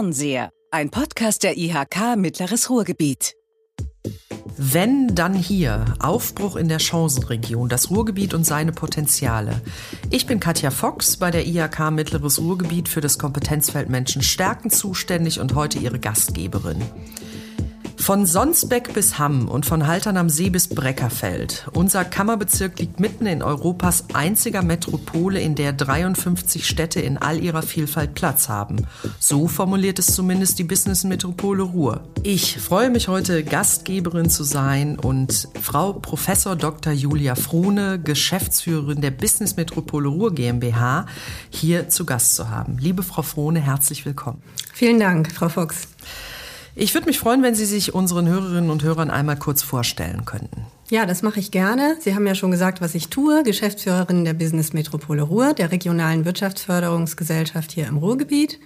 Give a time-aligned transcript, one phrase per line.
[0.00, 3.34] Fernseher, ein Podcast der IHK Mittleres Ruhrgebiet.
[4.56, 5.94] Wenn, dann hier.
[5.98, 9.60] Aufbruch in der Chancenregion, das Ruhrgebiet und seine Potenziale.
[10.08, 15.38] Ich bin Katja Fox bei der IHK Mittleres Ruhrgebiet für das Kompetenzfeld Menschen stärken zuständig
[15.38, 16.80] und heute ihre Gastgeberin.
[18.00, 21.68] Von Sonsbeck bis Hamm und von Haltern am See bis Breckerfeld.
[21.74, 27.60] Unser Kammerbezirk liegt mitten in Europas einziger Metropole, in der 53 Städte in all ihrer
[27.60, 28.86] Vielfalt Platz haben.
[29.18, 32.08] So formuliert es zumindest die Business-Metropole Ruhr.
[32.22, 36.94] Ich freue mich heute, Gastgeberin zu sein und Frau Professor Dr.
[36.94, 41.04] Julia Frohne, Geschäftsführerin der Business-Metropole Ruhr GmbH,
[41.50, 42.78] hier zu Gast zu haben.
[42.78, 44.42] Liebe Frau Frohne, herzlich willkommen.
[44.72, 45.86] Vielen Dank, Frau Fuchs.
[46.82, 50.64] Ich würde mich freuen, wenn Sie sich unseren Hörerinnen und Hörern einmal kurz vorstellen könnten.
[50.88, 51.98] Ja, das mache ich gerne.
[52.00, 53.42] Sie haben ja schon gesagt, was ich tue.
[53.42, 58.58] Geschäftsführerin der Business Metropole Ruhr, der regionalen Wirtschaftsförderungsgesellschaft hier im Ruhrgebiet.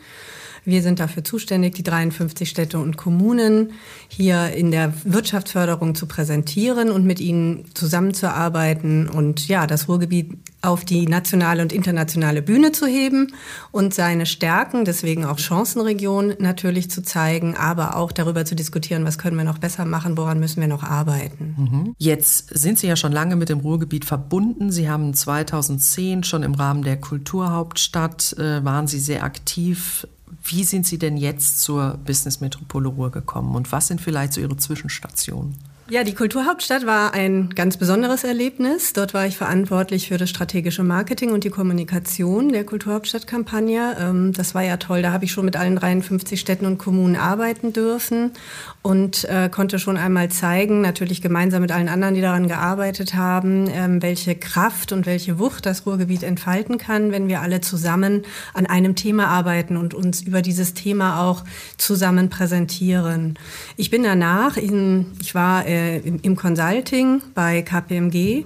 [0.65, 3.73] Wir sind dafür zuständig, die 53 Städte und Kommunen
[4.09, 10.85] hier in der Wirtschaftsförderung zu präsentieren und mit ihnen zusammenzuarbeiten und ja, das Ruhrgebiet auf
[10.85, 13.35] die nationale und internationale Bühne zu heben
[13.71, 19.19] und seine Stärken, deswegen auch Chancenregion natürlich zu zeigen, aber auch darüber zu diskutieren, was
[19.19, 21.55] können wir noch besser machen, woran müssen wir noch arbeiten.
[21.59, 21.95] Mhm.
[21.99, 24.73] Jetzt sind Sie ja schon lange mit dem Ruhrgebiet verbunden.
[24.73, 30.07] Sie haben 2010 schon im Rahmen der Kulturhauptstadt äh, waren Sie sehr aktiv
[30.45, 34.41] wie sind Sie denn jetzt zur Business Metropole Ruhr gekommen und was sind vielleicht so
[34.41, 35.57] Ihre Zwischenstationen?
[35.91, 38.95] Ja, die Kulturhauptstadt war ein ganz besonderes Erlebnis.
[38.95, 43.95] Dort war ich verantwortlich für das strategische Marketing und die Kommunikation der Kulturhauptstadtkampagne.
[44.01, 45.03] Ähm, das war ja toll.
[45.03, 48.33] Da habe ich schon mit allen 53 Städten und Kommunen arbeiten dürfen
[48.81, 53.69] und äh, konnte schon einmal zeigen, natürlich gemeinsam mit allen anderen, die daran gearbeitet haben,
[53.71, 58.23] ähm, welche Kraft und welche Wucht das Ruhrgebiet entfalten kann, wenn wir alle zusammen
[58.55, 61.45] an einem Thema arbeiten und uns über dieses Thema auch
[61.77, 63.39] zusammen präsentieren.
[63.77, 68.45] Ich bin danach, in, ich war äh, im Consulting bei KPMG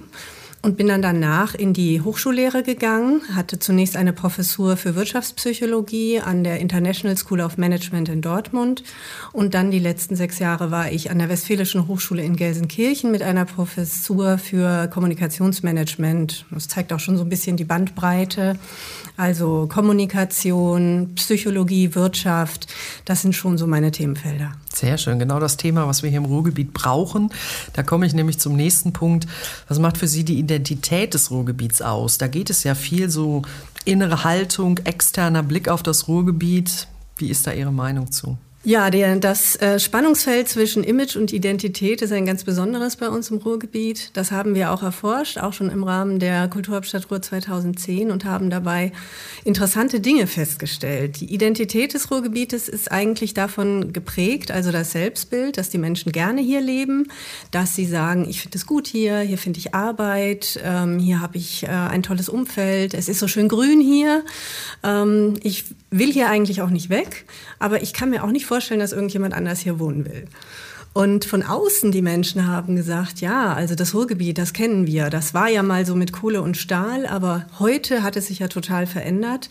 [0.61, 6.43] und bin dann danach in die Hochschullehre gegangen, hatte zunächst eine Professur für Wirtschaftspsychologie an
[6.43, 8.83] der International School of Management in Dortmund
[9.31, 13.21] und dann die letzten sechs Jahre war ich an der Westfälischen Hochschule in Gelsenkirchen mit
[13.21, 16.45] einer Professur für Kommunikationsmanagement.
[16.51, 18.57] Das zeigt auch schon so ein bisschen die Bandbreite.
[19.15, 22.67] Also Kommunikation, Psychologie, Wirtschaft,
[23.05, 24.53] das sind schon so meine Themenfelder.
[24.79, 27.33] Sehr schön, genau das Thema, was wir hier im Ruhrgebiet brauchen.
[27.73, 29.27] Da komme ich nämlich zum nächsten Punkt.
[29.67, 32.17] Was macht für Sie die Identität des Ruhrgebiets aus?
[32.17, 33.41] Da geht es ja viel so
[33.83, 36.87] innere Haltung, externer Blick auf das Ruhrgebiet.
[37.17, 38.37] Wie ist da Ihre Meinung zu?
[38.65, 43.31] Ja, der, das äh, Spannungsfeld zwischen Image und Identität ist ein ganz besonderes bei uns
[43.31, 44.11] im Ruhrgebiet.
[44.15, 48.49] Das haben wir auch erforscht, auch schon im Rahmen der Kulturhauptstadt Ruhr 2010 und haben
[48.49, 48.91] dabei
[49.45, 51.21] interessante Dinge festgestellt.
[51.21, 56.41] Die Identität des Ruhrgebietes ist eigentlich davon geprägt, also das Selbstbild, dass die Menschen gerne
[56.41, 57.07] hier leben,
[57.51, 61.37] dass sie sagen, ich finde es gut hier, hier finde ich Arbeit, ähm, hier habe
[61.37, 64.25] ich äh, ein tolles Umfeld, es ist so schön grün hier.
[64.83, 67.25] Ähm, ich will hier eigentlich auch nicht weg,
[67.57, 70.25] aber ich kann mir auch nicht vorstellen, dass irgendjemand anders hier wohnen will.
[70.91, 75.09] Und von außen die Menschen haben gesagt, ja, also das Ruhrgebiet, das kennen wir.
[75.11, 78.47] Das war ja mal so mit Kohle und Stahl, aber heute hat es sich ja
[78.47, 79.49] total verändert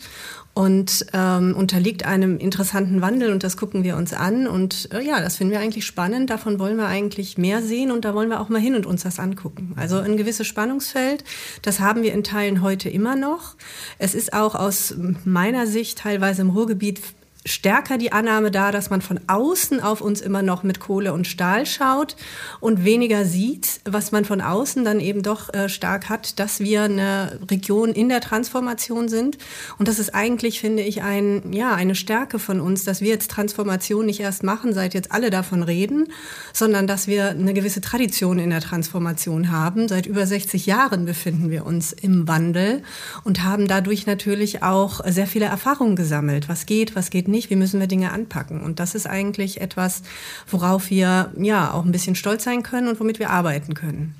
[0.53, 5.21] und ähm, unterliegt einem interessanten Wandel und das gucken wir uns an und äh, ja,
[5.21, 6.29] das finden wir eigentlich spannend.
[6.29, 9.03] Davon wollen wir eigentlich mehr sehen und da wollen wir auch mal hin und uns
[9.03, 9.73] das angucken.
[9.77, 11.23] Also ein gewisses Spannungsfeld,
[11.61, 13.55] das haben wir in Teilen heute immer noch.
[13.97, 14.93] Es ist auch aus
[15.23, 16.99] meiner Sicht teilweise im Ruhrgebiet
[17.45, 21.25] stärker die Annahme da, dass man von außen auf uns immer noch mit Kohle und
[21.25, 22.15] Stahl schaut
[22.59, 26.83] und weniger sieht, was man von außen dann eben doch äh, stark hat, dass wir
[26.83, 29.37] eine Region in der Transformation sind.
[29.77, 33.31] Und das ist eigentlich, finde ich, ein, ja, eine Stärke von uns, dass wir jetzt
[33.31, 36.07] Transformation nicht erst machen, seit jetzt alle davon reden,
[36.53, 39.87] sondern dass wir eine gewisse Tradition in der Transformation haben.
[39.87, 42.83] Seit über 60 Jahren befinden wir uns im Wandel
[43.23, 46.49] und haben dadurch natürlich auch sehr viele Erfahrungen gesammelt.
[46.49, 48.61] Was geht, was geht nicht, wie müssen wir Dinge anpacken.
[48.61, 50.03] Und das ist eigentlich etwas,
[50.47, 54.15] worauf wir ja auch ein bisschen stolz sein können und womit wir arbeiten können.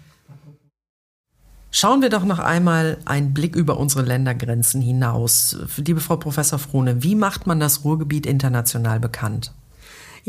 [1.72, 5.56] Schauen wir doch noch einmal einen Blick über unsere Ländergrenzen hinaus.
[5.78, 9.54] Liebe Frau Professor Frohne, wie macht man das Ruhrgebiet international bekannt?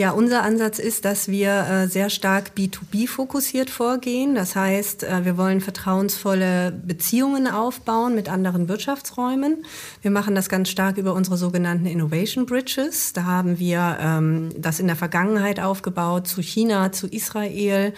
[0.01, 4.35] Ja, unser Ansatz ist, dass wir äh, sehr stark B2B fokussiert vorgehen.
[4.35, 9.63] Das heißt, äh, wir wollen vertrauensvolle Beziehungen aufbauen mit anderen Wirtschaftsräumen.
[10.01, 13.13] Wir machen das ganz stark über unsere sogenannten Innovation Bridges.
[13.13, 17.93] Da haben wir ähm, das in der Vergangenheit aufgebaut zu China, zu Israel,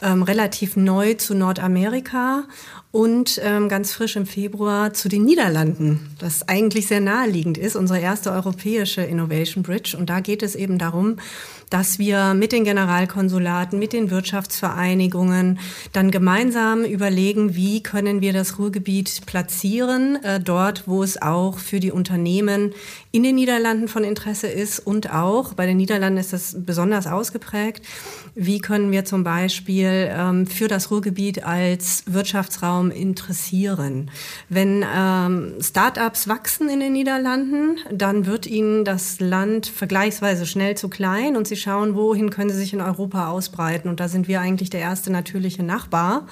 [0.00, 2.44] ähm, relativ neu zu Nordamerika
[2.94, 7.98] und ähm, ganz frisch im Februar zu den Niederlanden, das eigentlich sehr naheliegend ist, unsere
[7.98, 9.96] erste europäische Innovation Bridge.
[9.98, 11.16] Und da geht es eben darum,
[11.74, 15.58] dass wir mit den Generalkonsulaten, mit den Wirtschaftsvereinigungen
[15.92, 21.80] dann gemeinsam überlegen, wie können wir das Ruhrgebiet platzieren, äh, dort, wo es auch für
[21.80, 22.72] die Unternehmen
[23.10, 27.84] in den Niederlanden von Interesse ist und auch, bei den Niederlanden ist das besonders ausgeprägt,
[28.36, 34.12] wie können wir zum Beispiel ähm, für das Ruhrgebiet als Wirtschaftsraum interessieren?
[34.48, 40.88] Wenn ähm, Start-ups wachsen in den Niederlanden, dann wird ihnen das Land vergleichsweise schnell zu
[40.88, 43.88] klein und sie schauen, wohin können sie sich in Europa ausbreiten.
[43.88, 46.26] Und da sind wir eigentlich der erste natürliche Nachbar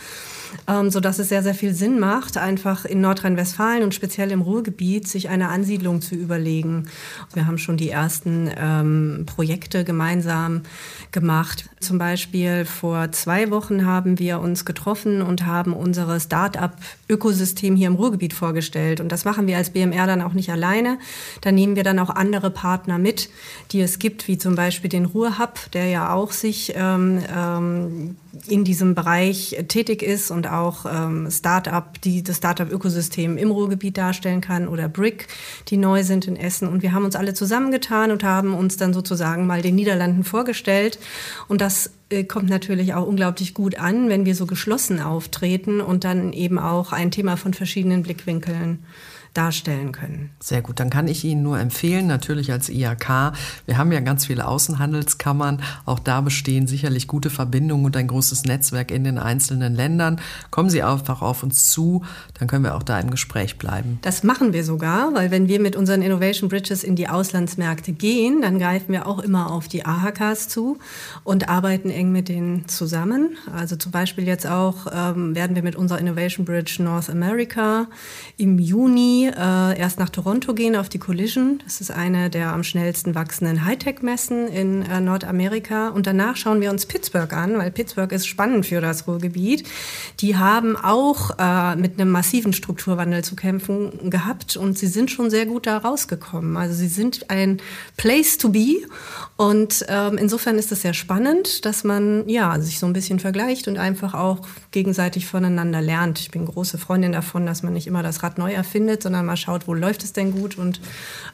[0.69, 5.08] ähm, sodass es sehr, sehr viel Sinn macht, einfach in Nordrhein-Westfalen und speziell im Ruhrgebiet
[5.08, 6.88] sich eine Ansiedlung zu überlegen.
[7.34, 10.62] Wir haben schon die ersten ähm, Projekte gemeinsam
[11.10, 11.69] gemacht.
[11.81, 17.96] Zum Beispiel vor zwei Wochen haben wir uns getroffen und haben unsere Start-up-Ökosystem hier im
[17.96, 19.00] Ruhrgebiet vorgestellt.
[19.00, 20.98] Und das machen wir als BMR dann auch nicht alleine.
[21.40, 23.31] Da nehmen wir dann auch andere Partner mit,
[23.72, 28.16] die es gibt, wie zum Beispiel den Ruhrhub, der ja auch sich ähm, ähm,
[28.46, 34.40] in diesem Bereich tätig ist und auch ähm, Start-up, die das Start-up-Ökosystem im Ruhrgebiet darstellen
[34.40, 35.29] kann oder Brick,
[35.69, 36.67] die neu sind in Essen.
[36.69, 40.99] Und wir haben uns alle zusammengetan und haben uns dann sozusagen mal den Niederlanden vorgestellt.
[41.46, 46.05] Und das äh, kommt natürlich auch unglaublich gut an, wenn wir so geschlossen auftreten und
[46.05, 48.79] dann eben auch ein Thema von verschiedenen Blickwinkeln
[49.34, 50.31] darstellen können.
[50.40, 53.32] Sehr gut, dann kann ich Ihnen nur empfehlen, natürlich als IHK,
[53.67, 58.44] wir haben ja ganz viele Außenhandelskammern, auch da bestehen sicherlich gute Verbindungen und ein großes
[58.44, 60.20] Netzwerk in den einzelnen Ländern.
[60.50, 62.05] Kommen Sie einfach auf uns zu,
[62.38, 63.99] dann können wir auch da im Gespräch bleiben.
[64.02, 68.43] Das machen wir sogar, weil wenn wir mit unseren Innovation Bridges in die Auslandsmärkte gehen,
[68.43, 70.79] dann greifen wir auch immer auf die AHKs zu
[71.25, 73.37] und arbeiten eng mit denen zusammen.
[73.55, 77.87] Also zum Beispiel jetzt auch ähm, werden wir mit unserer Innovation Bridge North America
[78.37, 81.60] im Juni äh, erst nach Toronto gehen auf die Collision.
[81.64, 85.88] Das ist eine der am schnellsten wachsenden Hightech-Messen in äh, Nordamerika.
[85.88, 89.66] Und danach schauen wir uns Pittsburgh an, weil Pittsburgh ist spannend für das Ruhrgebiet.
[90.20, 95.30] Die haben auch äh, mit einem massiven Strukturwandel zu kämpfen gehabt und sie sind schon
[95.30, 96.56] sehr gut da rausgekommen.
[96.56, 97.60] Also sie sind ein
[97.96, 98.78] Place to be
[99.36, 103.69] und ähm, insofern ist es sehr spannend, dass man ja sich so ein bisschen vergleicht
[103.69, 106.20] und einfach auch gegenseitig voneinander lernt.
[106.20, 109.36] Ich bin große Freundin davon, dass man nicht immer das Rad neu erfindet, sondern mal
[109.36, 110.80] schaut, wo läuft es denn gut und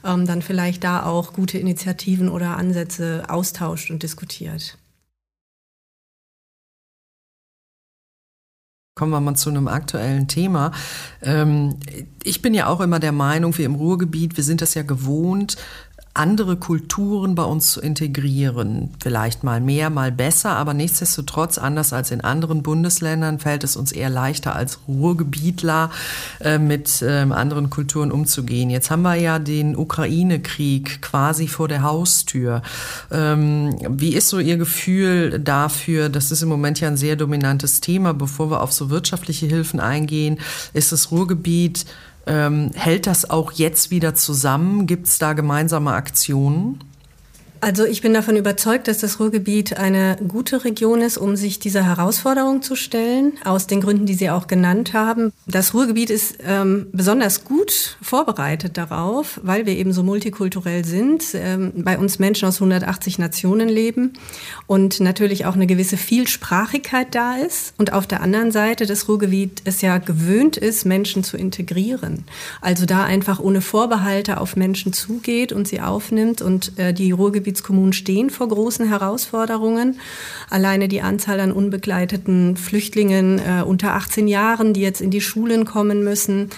[0.05, 4.77] ähm, dann vielleicht da auch gute Initiativen oder Ansätze austauscht und diskutiert.
[8.97, 10.73] Kommen wir mal zu einem aktuellen Thema.
[11.23, 11.77] Ähm,
[12.25, 15.57] ich bin ja auch immer der Meinung, wir im Ruhrgebiet, wir sind das ja gewohnt,
[16.19, 18.91] andere Kulturen bei uns zu integrieren.
[19.01, 23.93] Vielleicht mal mehr, mal besser, aber nichtsdestotrotz, anders als in anderen Bundesländern, fällt es uns
[23.93, 25.91] eher leichter als Ruhrgebietler
[26.41, 28.69] äh, mit äh, anderen Kulturen umzugehen.
[28.69, 32.63] Jetzt haben wir ja den Ukraine-Krieg quasi vor der Haustür.
[33.13, 36.09] Ähm, wie ist so Ihr Gefühl dafür?
[36.09, 38.13] Das ist im Moment ja ein sehr dominantes Thema.
[38.13, 40.39] Bevor wir auf so wirtschaftliche Hilfen eingehen,
[40.73, 41.87] ist das Ruhrgebiet
[42.29, 44.87] ähm, hält das auch jetzt wieder zusammen?
[44.87, 46.85] Gibt es da gemeinsame Aktionen?
[47.61, 51.85] Also ich bin davon überzeugt, dass das Ruhrgebiet eine gute Region ist, um sich dieser
[51.85, 55.33] Herausforderung zu stellen, aus den Gründen, die Sie auch genannt haben.
[55.47, 61.73] Das Ruhrgebiet ist ähm, besonders gut vorbereitet darauf, weil wir eben so multikulturell sind, ähm,
[61.77, 64.13] bei uns Menschen aus 180 Nationen leben
[64.67, 67.75] und natürlich auch eine gewisse Vielsprachigkeit da ist.
[67.79, 72.25] Und auf der anderen Seite das Ruhrgebiet es ja gewöhnt ist, Menschen zu integrieren.
[72.61, 77.48] Also da einfach ohne Vorbehalte auf Menschen zugeht und sie aufnimmt und äh, die Ruhrgebiet
[77.49, 79.99] Ruhrgebietskommunen stehen vor großen Herausforderungen.
[80.51, 85.65] Alleine die Anzahl an unbegleiteten Flüchtlingen äh, unter 18 Jahren, die jetzt in die Schulen
[85.65, 86.51] kommen müssen,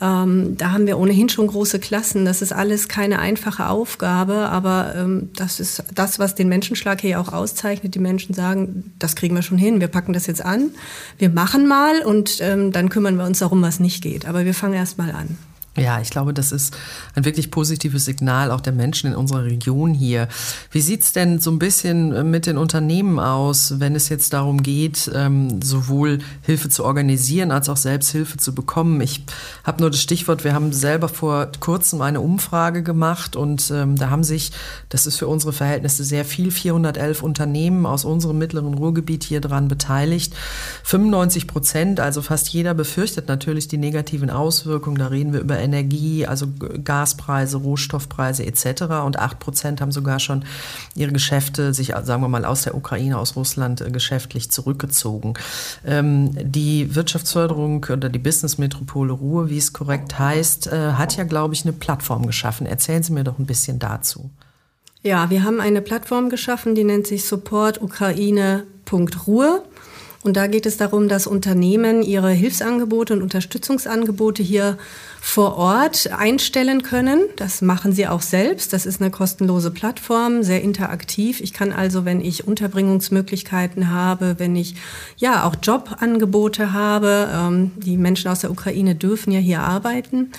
[0.00, 2.24] ähm, da haben wir ohnehin schon große Klassen.
[2.24, 7.20] Das ist alles keine einfache Aufgabe, aber ähm, das ist das, was den Menschenschlag hier
[7.20, 7.94] auch auszeichnet.
[7.94, 10.70] Die Menschen sagen, das kriegen wir schon hin, wir packen das jetzt an,
[11.18, 14.26] wir machen mal und ähm, dann kümmern wir uns darum, was nicht geht.
[14.26, 15.36] Aber wir fangen erst mal an.
[15.78, 16.76] Ja, ich glaube, das ist
[17.14, 20.28] ein wirklich positives Signal auch der Menschen in unserer Region hier.
[20.70, 24.62] Wie sieht's denn so ein bisschen äh, mit den Unternehmen aus, wenn es jetzt darum
[24.62, 29.00] geht, ähm, sowohl Hilfe zu organisieren als auch selbst Hilfe zu bekommen?
[29.00, 29.24] Ich
[29.64, 34.10] habe nur das Stichwort, wir haben selber vor kurzem eine Umfrage gemacht und ähm, da
[34.10, 34.52] haben sich,
[34.88, 39.68] das ist für unsere Verhältnisse sehr viel, 411 Unternehmen aus unserem mittleren Ruhrgebiet hier dran
[39.68, 40.34] beteiligt.
[40.84, 44.98] 95 Prozent, also fast jeder befürchtet natürlich die negativen Auswirkungen.
[44.98, 46.46] Da reden wir über Energie, also
[46.82, 48.82] Gaspreise, Rohstoffpreise etc.
[49.04, 50.44] Und acht Prozent haben sogar schon
[50.94, 55.34] ihre Geschäfte sich, sagen wir mal, aus der Ukraine, aus Russland äh, geschäftlich zurückgezogen.
[55.86, 61.54] Ähm, die Wirtschaftsförderung oder die Business-Metropole Ruhr, wie es korrekt heißt, äh, hat ja, glaube
[61.54, 62.66] ich, eine Plattform geschaffen.
[62.66, 64.30] Erzählen Sie mir doch ein bisschen dazu.
[65.02, 69.62] Ja, wir haben eine Plattform geschaffen, die nennt sich supportukraine.ruhr.
[70.24, 74.76] Und da geht es darum, dass Unternehmen ihre Hilfsangebote und Unterstützungsangebote hier
[75.20, 77.20] vor Ort einstellen können.
[77.36, 78.72] Das machen sie auch selbst.
[78.72, 81.40] Das ist eine kostenlose Plattform, sehr interaktiv.
[81.40, 84.76] Ich kann also, wenn ich Unterbringungsmöglichkeiten habe, wenn ich
[85.16, 90.30] ja auch Jobangebote habe, ähm, die Menschen aus der Ukraine dürfen ja hier arbeiten,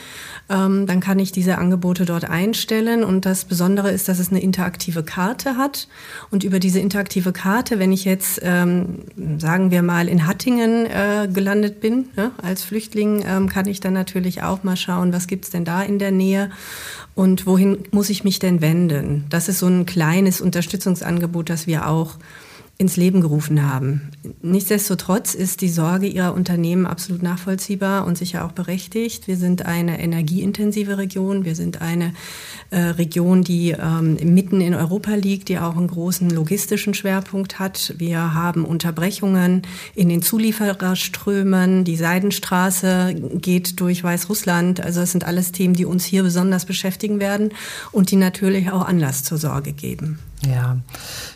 [0.49, 3.03] ähm, dann kann ich diese Angebote dort einstellen.
[3.03, 5.87] Und das Besondere ist, dass es eine interaktive Karte hat.
[6.31, 8.99] Und über diese interaktive Karte, wenn ich jetzt, ähm,
[9.37, 13.93] sagen wir mal, in Hattingen äh, gelandet bin, ne, als Flüchtling, ähm, kann ich dann
[13.93, 16.49] natürlich auch mal schauen, was gibt's denn da in der Nähe
[17.15, 19.25] und wohin muss ich mich denn wenden.
[19.29, 22.17] Das ist so ein kleines Unterstützungsangebot, das wir auch
[22.79, 24.09] ins Leben gerufen haben.
[24.41, 29.27] Nichtsdestotrotz ist die Sorge ihrer Unternehmen absolut nachvollziehbar und sicher auch berechtigt.
[29.27, 31.43] Wir sind eine energieintensive Region.
[31.43, 32.13] Wir sind eine
[32.69, 37.95] äh, Region, die ähm, mitten in Europa liegt, die auch einen großen logistischen Schwerpunkt hat.
[37.97, 41.83] Wir haben Unterbrechungen in den Zuliefererströmen.
[41.83, 44.79] Die Seidenstraße geht durch Weißrussland.
[44.79, 47.49] Also das sind alles Themen, die uns hier besonders beschäftigen werden
[47.91, 50.17] und die natürlich auch Anlass zur Sorge geben.
[50.47, 50.77] Ja,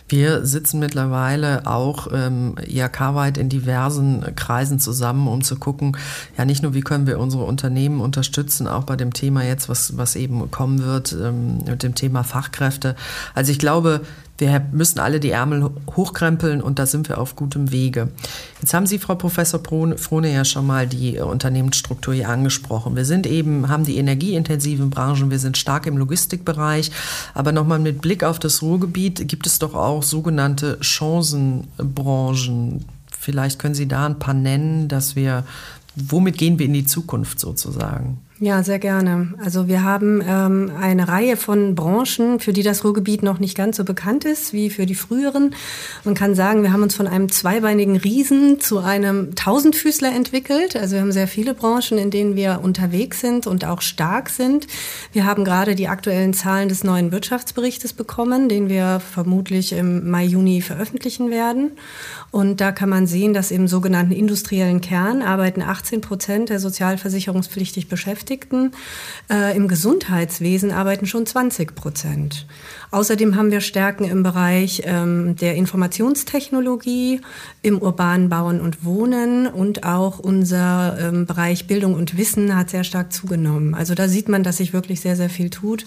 [0.07, 5.97] wir sitzen mittlerweile auch ähm, IHK-weit in diversen Kreisen zusammen, um zu gucken,
[6.37, 9.97] ja nicht nur, wie können wir unsere Unternehmen unterstützen, auch bei dem Thema jetzt, was,
[9.97, 12.95] was eben kommen wird, ähm, mit dem Thema Fachkräfte.
[13.35, 14.01] Also ich glaube,
[14.37, 18.09] wir müssen alle die Ärmel hochkrempeln und da sind wir auf gutem Wege.
[18.61, 22.95] Jetzt haben Sie, Frau Professor Frohne, ja schon mal die Unternehmensstruktur hier angesprochen.
[22.95, 26.91] Wir sind eben, haben die energieintensiven Branchen, wir sind stark im Logistikbereich,
[27.33, 32.85] aber nochmal mit Blick auf das Ruhrgebiet gibt es doch auch sogenannte Chancenbranchen.
[33.17, 35.45] Vielleicht können Sie da ein paar nennen, dass wir,
[35.95, 38.19] womit gehen wir in die Zukunft sozusagen?
[38.39, 39.35] Ja, sehr gerne.
[39.43, 43.77] Also wir haben ähm, eine Reihe von Branchen, für die das Ruhrgebiet noch nicht ganz
[43.77, 45.53] so bekannt ist wie für die früheren.
[46.03, 50.75] Man kann sagen, wir haben uns von einem zweibeinigen Riesen zu einem Tausendfüßler entwickelt.
[50.75, 54.65] Also wir haben sehr viele Branchen, in denen wir unterwegs sind und auch stark sind.
[55.11, 60.25] Wir haben gerade die aktuellen Zahlen des neuen Wirtschaftsberichtes bekommen, den wir vermutlich im Mai,
[60.25, 61.73] Juni veröffentlichen werden.
[62.31, 67.87] Und da kann man sehen, dass im sogenannten industriellen Kern arbeiten 18 Prozent der sozialversicherungspflichtig
[67.89, 68.22] Beschäftigten.
[69.29, 72.45] Äh, Im Gesundheitswesen arbeiten schon 20 Prozent.
[72.91, 77.21] Außerdem haben wir Stärken im Bereich ähm, der Informationstechnologie,
[77.61, 82.83] im urbanen Bauen und Wohnen und auch unser ähm, Bereich Bildung und Wissen hat sehr
[82.83, 83.73] stark zugenommen.
[83.73, 85.85] Also da sieht man, dass sich wirklich sehr, sehr viel tut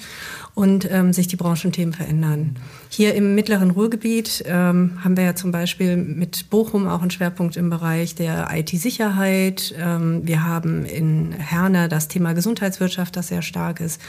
[0.57, 2.57] und ähm, sich die Branchenthemen verändern.
[2.89, 7.59] Hier im mittleren Ruhrgebiet ähm, haben wir ja zum Beispiel mit Bochum auch einen Schwerpunkt
[7.59, 9.75] im Bereich der IT-Sicherheit.
[9.79, 14.01] Ähm, wir haben in Herne das Thema Gesundheitswirtschaft, das sehr stark ist.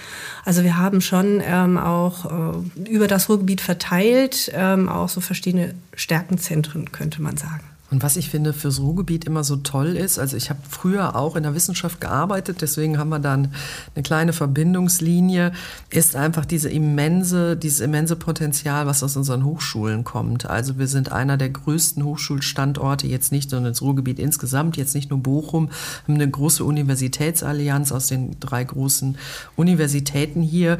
[0.45, 5.75] Also wir haben schon ähm, auch äh, über das Ruhrgebiet verteilt ähm, auch so verschiedene
[5.95, 7.76] Stärkenzentren, könnte man sagen.
[7.89, 11.37] Und was ich finde fürs Ruhrgebiet immer so toll ist, also ich habe früher auch
[11.37, 13.53] in der Wissenschaft gearbeitet, deswegen haben wir dann
[13.95, 15.53] eine kleine Verbindungslinie,
[15.89, 20.49] ist einfach diese immense, dieses immense Potenzial, was aus unseren Hochschulen kommt.
[20.49, 25.09] Also wir sind einer der größten Hochschulstandorte, jetzt nicht nur ins Ruhrgebiet insgesamt, jetzt nicht
[25.09, 25.69] nur Bochum,
[26.03, 29.17] haben eine große Universitätsallianz aus den drei großen
[29.55, 30.77] Universitäten hier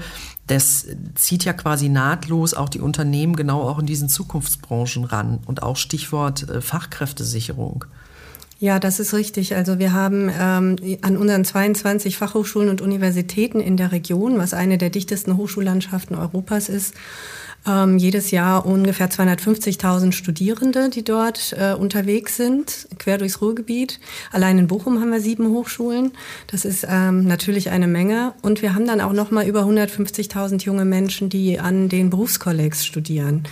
[0.48, 5.62] das zieht ja quasi nahtlos auch die Unternehmen genau auch in diesen Zukunftsbranchen ran und
[5.62, 7.86] auch Stichwort äh, Fachkräftesicherung.
[8.60, 9.56] Ja, das ist richtig.
[9.56, 14.80] Also wir haben ähm, an unseren 22 Fachhochschulen und Universitäten in der Region, was eine
[14.80, 16.96] der dichtesten Hochschullandschaften Europas ist,
[17.68, 24.00] ähm, jedes Jahr ungefähr 250.000 Studierende, die dort äh, unterwegs sind, quer durchs Ruhrgebiet.
[24.32, 26.12] Allein in Bochum haben wir sieben Hochschulen.
[26.48, 28.34] Das ist ähm, natürlich eine Menge.
[28.42, 32.86] Und wir haben dann auch noch mal über 150.000 junge Menschen, die an den Berufskollegs
[32.86, 33.44] studieren.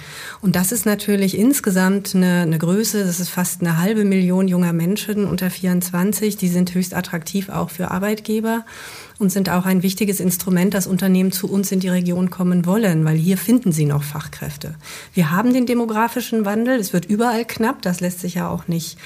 [0.42, 3.04] Und das ist natürlich insgesamt eine, eine Größe.
[3.04, 6.38] Das ist fast eine halbe Million junger Menschen unter 24.
[6.38, 8.66] Die sind höchst attraktiv auch für Arbeitgeber
[9.18, 13.06] und sind auch ein wichtiges Instrument, dass Unternehmen zu uns in die Region kommen wollen,
[13.06, 14.76] weil hier finden sie noch Fachkräfte.
[15.14, 18.98] Wir haben den demografischen Wandel, es wird überall knapp, das lässt sich ja auch nicht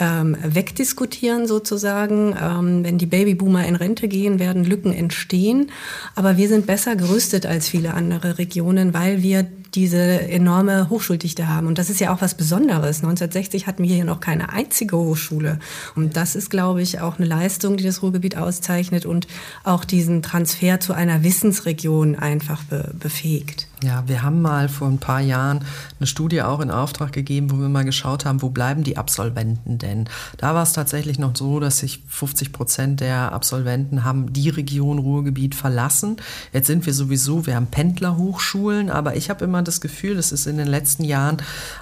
[0.00, 2.34] ähm, wegdiskutieren sozusagen.
[2.40, 5.70] Ähm, wenn die Babyboomer in Rente gehen, werden Lücken entstehen,
[6.14, 11.66] aber wir sind besser gerüstet als viele andere Regionen, weil wir diese enorme Hochschuldichte haben.
[11.66, 12.98] Und das ist ja auch was Besonderes.
[12.98, 15.58] 1960 hatten wir hier noch keine einzige Hochschule.
[15.94, 19.26] Und das ist, glaube ich, auch eine Leistung, die das Ruhrgebiet auszeichnet und
[19.64, 23.68] auch diesen Transfer zu einer Wissensregion einfach be befähigt.
[23.82, 25.60] Ja, wir haben mal vor ein paar Jahren
[26.00, 29.78] eine Studie auch in Auftrag gegeben, wo wir mal geschaut haben, wo bleiben die Absolventen
[29.78, 30.08] denn?
[30.36, 34.98] Da war es tatsächlich noch so, dass sich 50 Prozent der Absolventen haben die Region
[34.98, 36.16] Ruhrgebiet verlassen.
[36.52, 40.46] Jetzt sind wir sowieso, wir haben Pendlerhochschulen, aber ich habe immer das Gefühl, es ist
[40.46, 41.36] in den letzten Jahren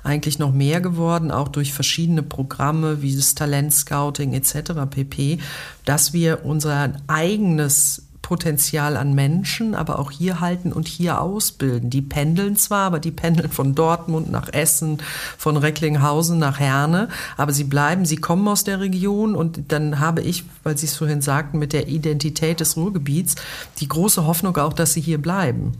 [0.04, 4.72] eigentlich noch mehr geworden, auch durch verschiedene Programme wie das Talentscouting etc.
[4.90, 5.38] pp,
[5.86, 11.90] dass wir unser eigenes Potenzial an Menschen, aber auch hier halten und hier ausbilden.
[11.90, 14.98] Die pendeln zwar, aber die pendeln von Dortmund nach Essen,
[15.38, 20.22] von Recklinghausen nach Herne, aber sie bleiben, sie kommen aus der Region und dann habe
[20.22, 23.36] ich, weil Sie es vorhin sagten, mit der Identität des Ruhrgebiets
[23.78, 25.74] die große Hoffnung auch, dass sie hier bleiben.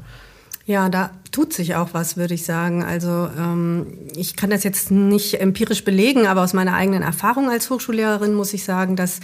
[0.66, 2.82] Ja, da tut sich auch was, würde ich sagen.
[2.82, 7.70] Also ähm, ich kann das jetzt nicht empirisch belegen, aber aus meiner eigenen Erfahrung als
[7.70, 9.20] Hochschullehrerin muss ich sagen, dass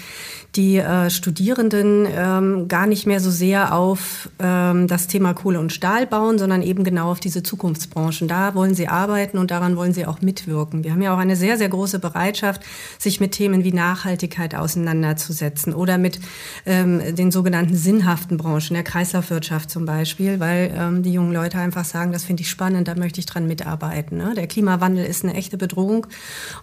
[0.55, 5.73] die äh, Studierenden ähm, gar nicht mehr so sehr auf ähm, das Thema Kohle und
[5.73, 8.29] Stahl bauen, sondern eben genau auf diese Zukunftsbranchen.
[8.29, 10.85] Da wollen sie arbeiten und daran wollen sie auch mitwirken.
[10.85, 12.63] Wir haben ja auch eine sehr, sehr große Bereitschaft,
[12.99, 16.21] sich mit Themen wie Nachhaltigkeit auseinanderzusetzen oder mit
[16.67, 21.87] ähm, den sogenannten sinnhaften Branchen, der Kreislaufwirtschaft zum Beispiel, weil ähm, die jungen Leute einfach
[21.93, 24.19] sagen, das finde ich spannend, da möchte ich dran mitarbeiten.
[24.19, 24.35] Ne?
[24.35, 26.07] Der Klimawandel ist eine echte Bedrohung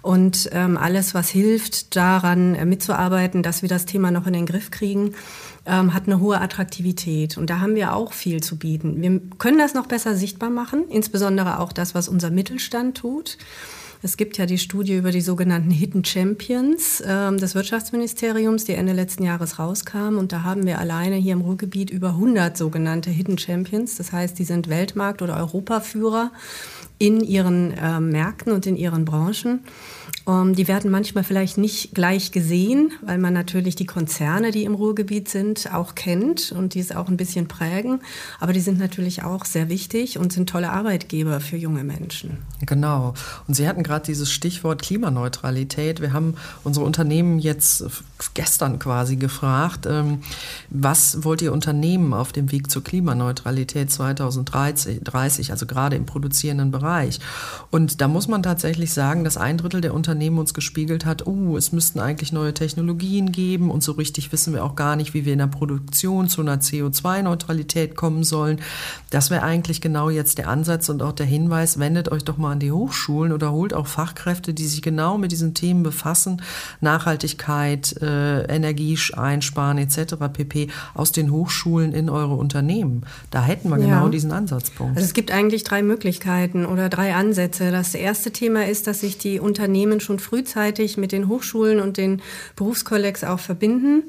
[0.01, 4.45] und ähm, alles, was hilft, daran äh, mitzuarbeiten, dass wir das Thema noch in den
[4.45, 5.15] Griff kriegen,
[5.65, 7.37] ähm, hat eine hohe Attraktivität.
[7.37, 9.01] Und da haben wir auch viel zu bieten.
[9.01, 13.37] Wir können das noch besser sichtbar machen, insbesondere auch das, was unser Mittelstand tut.
[14.01, 18.93] Es gibt ja die Studie über die sogenannten Hidden Champions äh, des Wirtschaftsministeriums, die Ende
[18.93, 20.17] letzten Jahres rauskam.
[20.17, 23.97] Und da haben wir alleine hier im Ruhrgebiet über 100 sogenannte Hidden Champions.
[23.97, 26.31] Das heißt, die sind Weltmarkt- oder Europaführer
[26.97, 29.65] in ihren äh, Märkten und in ihren Branchen.
[30.27, 34.75] Ähm, die werden manchmal vielleicht nicht gleich gesehen, weil man natürlich die Konzerne, die im
[34.75, 38.01] Ruhrgebiet sind, auch kennt und die es auch ein bisschen prägen.
[38.39, 42.37] Aber die sind natürlich auch sehr wichtig und sind tolle Arbeitgeber für junge Menschen.
[42.65, 43.13] Genau.
[43.47, 46.01] Und Sie hatten gerade dieses Stichwort Klimaneutralität.
[46.01, 47.83] Wir haben unsere Unternehmen jetzt
[48.33, 50.19] gestern quasi gefragt, ähm,
[50.69, 57.19] was wollt ihr Unternehmen auf dem Weg zur Klimaneutralität 2030, also gerade im produzierenden Bereich?
[57.71, 61.57] Und da muss man tatsächlich sagen, dass ein Drittel der Unternehmen uns gespiegelt hat, oh,
[61.57, 65.25] es müssten eigentlich neue Technologien geben und so richtig wissen wir auch gar nicht, wie
[65.25, 68.61] wir in der Produktion zu einer CO2-Neutralität kommen sollen.
[69.09, 72.53] Das wäre eigentlich genau jetzt der Ansatz und auch der Hinweis, wendet euch doch mal
[72.53, 76.41] an die Hochschulen oder holt auch Fachkräfte, die sich genau mit diesen Themen befassen,
[76.79, 80.15] Nachhaltigkeit, äh, Energie einsparen etc.
[80.31, 80.67] pp.
[80.93, 83.03] aus den Hochschulen in eure Unternehmen.
[83.31, 83.85] Da hätten wir ja.
[83.85, 84.95] genau diesen Ansatzpunkt.
[84.95, 87.71] Also es gibt eigentlich drei Möglichkeiten oder drei Ansätze.
[87.71, 92.21] Das erste Thema ist, dass sich die Unternehmen schon frühzeitig mit den Hochschulen und den
[92.55, 94.03] Berufskollegs auch verbinden,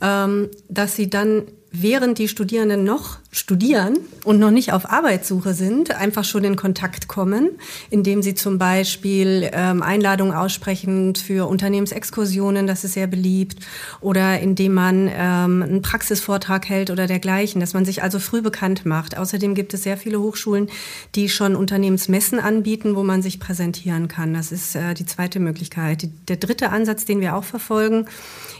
[0.00, 5.94] ähm, dass sie dann während die Studierenden noch studieren und noch nicht auf Arbeitssuche sind,
[5.94, 7.50] einfach schon in Kontakt kommen,
[7.90, 13.58] indem sie zum Beispiel ähm, Einladungen aussprechen für Unternehmensexkursionen, das ist sehr beliebt,
[14.00, 18.86] oder indem man ähm, einen Praxisvortrag hält oder dergleichen, dass man sich also früh bekannt
[18.86, 19.18] macht.
[19.18, 20.68] Außerdem gibt es sehr viele Hochschulen,
[21.14, 24.32] die schon Unternehmensmessen anbieten, wo man sich präsentieren kann.
[24.32, 26.08] Das ist äh, die zweite Möglichkeit.
[26.28, 28.06] Der dritte Ansatz, den wir auch verfolgen,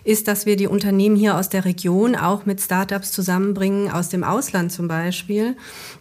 [0.08, 4.24] ist, dass wir die Unternehmen hier aus der Region auch mit Startups zusammenbringen, aus dem
[4.24, 5.54] Ausland zum Beispiel,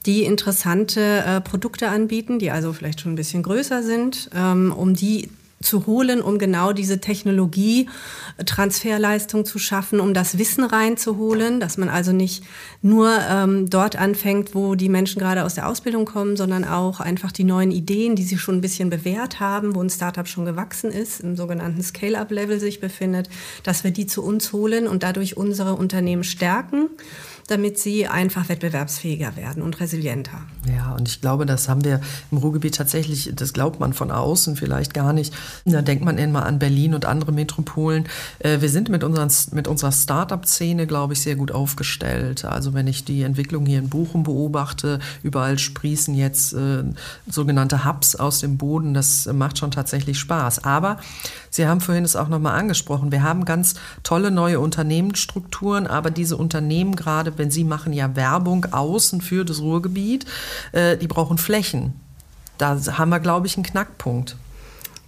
[0.05, 4.93] die interessante äh, Produkte anbieten, die also vielleicht schon ein bisschen größer sind, ähm, um
[4.93, 5.29] die
[5.61, 12.11] zu holen, um genau diese Technologie-Transferleistung zu schaffen, um das Wissen reinzuholen, dass man also
[12.11, 12.43] nicht
[12.83, 17.31] nur ähm, dort anfängt, wo die Menschen gerade aus der Ausbildung kommen, sondern auch einfach
[17.31, 20.91] die neuen Ideen, die sie schon ein bisschen bewährt haben, wo ein Startup schon gewachsen
[20.91, 23.27] ist, im sogenannten Scale-up-Level sich befindet,
[23.63, 26.89] dass wir die zu uns holen und dadurch unsere Unternehmen stärken
[27.47, 30.41] damit sie einfach wettbewerbsfähiger werden und resilienter.
[30.67, 34.57] Ja, und ich glaube, das haben wir im Ruhrgebiet tatsächlich, das glaubt man von außen
[34.57, 35.33] vielleicht gar nicht.
[35.65, 38.07] Da denkt man immer an Berlin und andere Metropolen.
[38.39, 42.43] Äh, wir sind mit, unseren, mit unserer Start-up-Szene, glaube ich, sehr gut aufgestellt.
[42.43, 46.83] Also wenn ich die Entwicklung hier in Bochum beobachte, überall sprießen jetzt äh,
[47.29, 48.93] sogenannte Hubs aus dem Boden.
[48.93, 50.65] Das macht schon tatsächlich Spaß.
[50.65, 50.97] Aber
[51.57, 53.11] Sie haben vorhin es auch nochmal angesprochen.
[53.11, 58.65] Wir haben ganz tolle neue Unternehmensstrukturen, aber diese Unternehmen, gerade wenn Sie machen ja Werbung
[58.71, 60.25] außen für das Ruhrgebiet,
[60.71, 61.93] äh, die brauchen Flächen.
[62.57, 64.35] Da haben wir, glaube ich, einen Knackpunkt.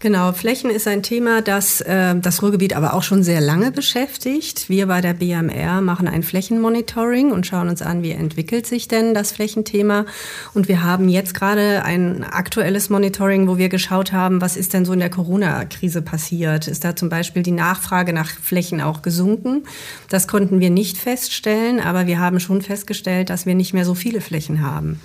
[0.02, 4.70] Genau, Flächen ist ein Thema, das äh, das Ruhrgebiet aber auch schon sehr lange beschäftigt.
[4.70, 9.14] Wir bei der BMR machen ein Flächenmonitoring und schauen uns an, wie entwickelt sich denn
[9.14, 10.06] das Flächenthema.
[10.54, 14.86] Und wir haben jetzt gerade ein aktuelles Monitoring, wo wir geschaut haben, was ist denn
[14.86, 16.70] so in der Corona-Krise passiert?
[16.70, 19.64] Ist da zum Beispiel die Nachfrage nach Flächen auch gesunken?
[20.08, 23.96] Das konnten wir nicht feststellen, aber wir haben schon festgestellt, dass wir nicht mehr so
[23.96, 25.02] viele Flächen haben.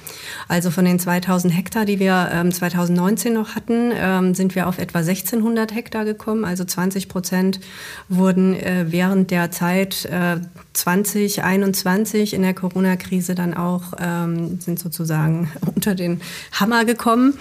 [0.46, 4.83] Also von den 2000 Hektar, die wir ähm, 2019 noch hatten, ähm, sind wir auf
[4.84, 6.44] etwa 1600 Hektar gekommen.
[6.44, 7.60] Also 20 Prozent
[8.08, 10.36] wurden äh, während der Zeit äh,
[10.74, 16.20] 2021 in der Corona-Krise dann auch, ähm, sind sozusagen unter den
[16.52, 17.34] Hammer gekommen.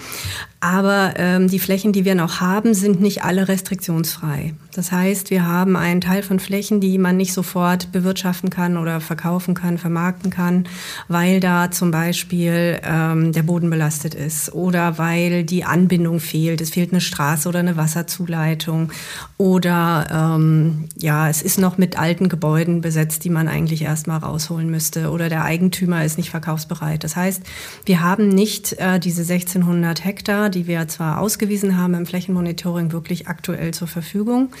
[0.64, 4.54] Aber ähm, die Flächen, die wir noch haben, sind nicht alle restriktionsfrei.
[4.74, 9.02] Das heißt, wir haben einen Teil von Flächen, die man nicht sofort bewirtschaften kann oder
[9.02, 10.66] verkaufen kann, vermarkten kann,
[11.06, 16.62] weil da zum Beispiel ähm, der Boden belastet ist oder weil die Anbindung fehlt.
[16.62, 18.90] Es fehlt eine Straße oder eine Wasserzuleitung
[19.36, 24.70] oder ähm, ja, es ist noch mit alten Gebäuden besetzt, die man eigentlich erstmal rausholen
[24.70, 27.04] müsste oder der Eigentümer ist nicht verkaufsbereit.
[27.04, 27.42] Das heißt,
[27.84, 33.28] wir haben nicht äh, diese 1600 Hektar, die wir zwar ausgewiesen haben im Flächenmonitoring, wirklich
[33.28, 34.52] aktuell zur Verfügung.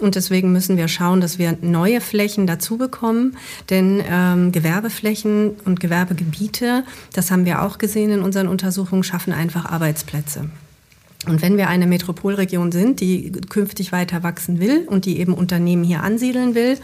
[0.00, 3.36] Und deswegen müssen wir schauen, dass wir neue Flächen dazu bekommen.
[3.70, 9.66] Denn ähm, Gewerbeflächen und Gewerbegebiete, das haben wir auch gesehen in unseren Untersuchungen, schaffen einfach
[9.66, 10.50] Arbeitsplätze.
[11.26, 15.84] Und wenn wir eine Metropolregion sind, die künftig weiter wachsen will und die eben Unternehmen
[15.84, 16.78] hier ansiedeln will,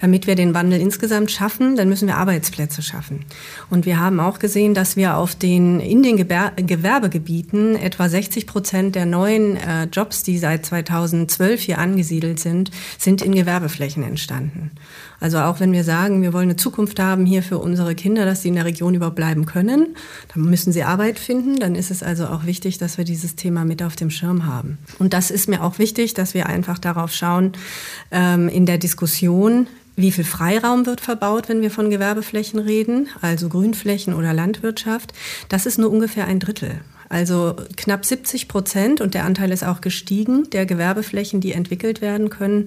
[0.00, 3.24] damit wir den Wandel insgesamt schaffen, dann müssen wir Arbeitsplätze schaffen.
[3.70, 8.46] Und wir haben auch gesehen, dass wir auf den, in den Gewer Gewerbegebieten etwa 60
[8.46, 14.70] Prozent der neuen äh, Jobs, die seit 2012 hier angesiedelt sind, sind in Gewerbeflächen entstanden.
[15.20, 18.42] Also auch wenn wir sagen, wir wollen eine Zukunft haben hier für unsere Kinder, dass
[18.42, 19.96] sie in der Region überhaupt bleiben können,
[20.32, 21.58] dann müssen sie Arbeit finden.
[21.58, 24.78] Dann ist es also auch wichtig, dass wir dieses Thema mit auf dem Schirm haben.
[24.98, 27.52] Und das ist mir auch wichtig, dass wir einfach darauf schauen,
[28.10, 29.66] ähm, in der Diskussion,
[29.98, 35.12] wie viel Freiraum wird verbaut, wenn wir von Gewerbeflächen reden, also Grünflächen oder Landwirtschaft.
[35.48, 36.80] Das ist nur ungefähr ein Drittel.
[37.08, 42.28] Also knapp 70 Prozent, und der Anteil ist auch gestiegen, der Gewerbeflächen, die entwickelt werden
[42.28, 42.66] können,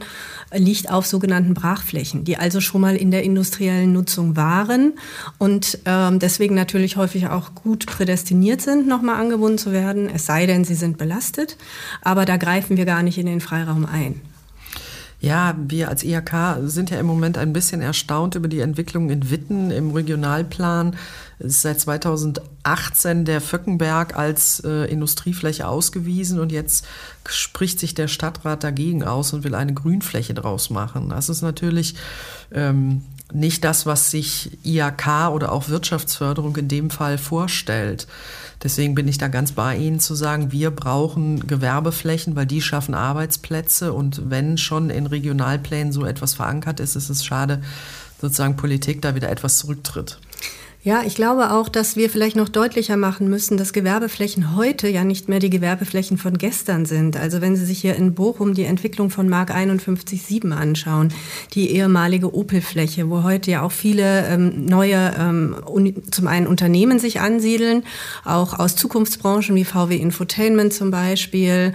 [0.53, 4.93] liegt auf sogenannten Brachflächen, die also schon mal in der industriellen Nutzung waren
[5.37, 10.47] und ähm, deswegen natürlich häufig auch gut prädestiniert sind, nochmal angebunden zu werden, es sei
[10.47, 11.55] denn, sie sind belastet.
[12.01, 14.21] Aber da greifen wir gar nicht in den Freiraum ein.
[15.21, 19.29] Ja, wir als IHK sind ja im Moment ein bisschen erstaunt über die Entwicklung in
[19.29, 20.95] Witten im Regionalplan.
[21.37, 26.87] Es ist seit 2018 der Vöckenberg als äh, Industriefläche ausgewiesen und jetzt
[27.27, 31.09] spricht sich der Stadtrat dagegen aus und will eine Grünfläche draus machen.
[31.09, 31.93] Das ist natürlich
[32.51, 33.03] ähm,
[33.33, 38.07] nicht das, was sich IHK oder auch Wirtschaftsförderung in dem Fall vorstellt.
[38.63, 42.93] Deswegen bin ich da ganz bei Ihnen zu sagen, wir brauchen Gewerbeflächen, weil die schaffen
[42.93, 43.93] Arbeitsplätze.
[43.93, 47.61] Und wenn schon in Regionalplänen so etwas verankert ist, ist es schade,
[48.21, 50.19] sozusagen Politik da wieder etwas zurücktritt.
[50.83, 55.03] Ja, ich glaube auch, dass wir vielleicht noch deutlicher machen müssen, dass Gewerbeflächen heute ja
[55.03, 57.17] nicht mehr die Gewerbeflächen von gestern sind.
[57.17, 61.13] Also wenn Sie sich hier in Bochum die Entwicklung von Mark 51.7 anschauen,
[61.53, 65.55] die ehemalige Opel-Fläche, wo heute ja auch viele ähm, neue, ähm,
[66.09, 67.83] zum einen Unternehmen sich ansiedeln,
[68.25, 71.73] auch aus Zukunftsbranchen wie VW Infotainment zum Beispiel,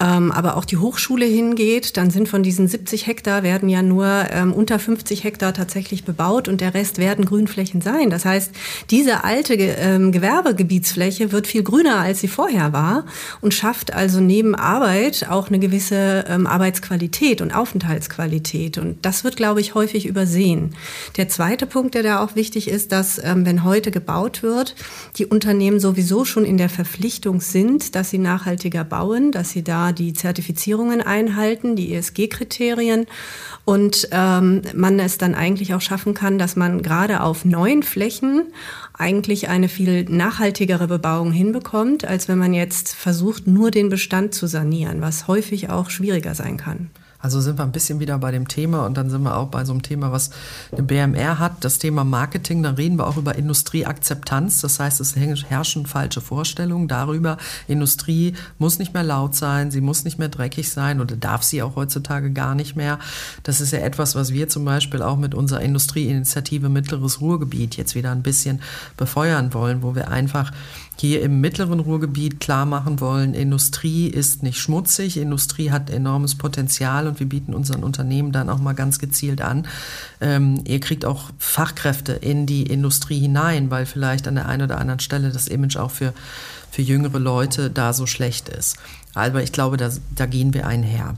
[0.00, 4.06] ähm, aber auch die Hochschule hingeht, dann sind von diesen 70 Hektar werden ja nur
[4.30, 8.10] ähm, unter 50 Hektar tatsächlich bebaut und der Rest werden Grünflächen sein.
[8.10, 8.43] Das heißt,
[8.90, 13.06] diese alte ähm, Gewerbegebietsfläche wird viel grüner, als sie vorher war
[13.40, 18.78] und schafft also neben Arbeit auch eine gewisse ähm, Arbeitsqualität und Aufenthaltsqualität.
[18.78, 20.74] Und das wird, glaube ich, häufig übersehen.
[21.16, 24.74] Der zweite Punkt, der da auch wichtig ist, dass ähm, wenn heute gebaut wird,
[25.16, 29.92] die Unternehmen sowieso schon in der Verpflichtung sind, dass sie nachhaltiger bauen, dass sie da
[29.92, 33.06] die Zertifizierungen einhalten, die ESG-Kriterien
[33.64, 38.33] und ähm, man es dann eigentlich auch schaffen kann, dass man gerade auf neuen Flächen
[38.92, 44.46] eigentlich eine viel nachhaltigere Bebauung hinbekommt, als wenn man jetzt versucht, nur den Bestand zu
[44.46, 46.90] sanieren, was häufig auch schwieriger sein kann.
[47.24, 49.64] Also sind wir ein bisschen wieder bei dem Thema und dann sind wir auch bei
[49.64, 50.28] so einem Thema, was
[50.72, 52.62] eine BMR hat, das Thema Marketing.
[52.62, 54.60] Dann reden wir auch über Industrieakzeptanz.
[54.60, 57.38] Das heißt, es herrschen falsche Vorstellungen darüber.
[57.66, 61.62] Industrie muss nicht mehr laut sein, sie muss nicht mehr dreckig sein oder darf sie
[61.62, 62.98] auch heutzutage gar nicht mehr.
[63.42, 67.94] Das ist ja etwas, was wir zum Beispiel auch mit unserer Industrieinitiative Mittleres Ruhrgebiet jetzt
[67.94, 68.60] wieder ein bisschen
[68.98, 70.52] befeuern wollen, wo wir einfach
[70.96, 77.08] hier im mittleren Ruhrgebiet klar machen wollen, Industrie ist nicht schmutzig, Industrie hat enormes Potenzial
[77.08, 79.66] und wir bieten unseren Unternehmen dann auch mal ganz gezielt an.
[80.20, 84.78] Ähm, ihr kriegt auch Fachkräfte in die Industrie hinein, weil vielleicht an der einen oder
[84.78, 86.14] anderen Stelle das Image auch für,
[86.70, 88.76] für jüngere Leute da so schlecht ist.
[89.14, 91.16] Aber ich glaube, da, da gehen wir einher.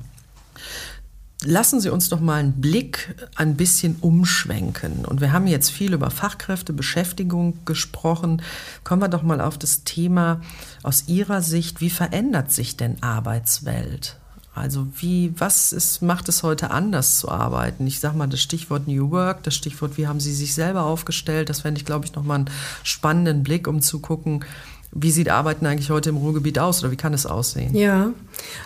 [1.45, 5.05] Lassen Sie uns doch mal einen Blick ein bisschen umschwenken.
[5.05, 8.43] Und wir haben jetzt viel über Fachkräfte, Beschäftigung gesprochen.
[8.85, 10.41] Kommen wir doch mal auf das Thema
[10.83, 11.81] aus Ihrer Sicht.
[11.83, 14.17] Wie verändert sich denn Arbeitswelt?
[14.55, 17.87] Also wie, was ist, macht es heute anders zu arbeiten?
[17.87, 21.51] Ich sage mal das Stichwort New Work, das Stichwort, wie haben Sie sich selber aufgestellt?
[21.51, 22.51] Das fände ich, glaube ich, nochmal einen
[22.83, 24.47] spannenden Blick, um zu gucken,
[24.93, 27.75] wie sieht Arbeiten eigentlich heute im Ruhrgebiet aus oder wie kann es aussehen?
[27.75, 28.11] Ja,